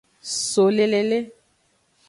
[0.45, 1.21] So le lele.